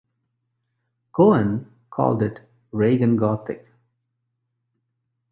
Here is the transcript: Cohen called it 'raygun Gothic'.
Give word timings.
Cohen 1.11 1.71
called 1.91 2.23
it 2.23 2.39
'raygun 2.73 3.17
Gothic'. 3.19 3.67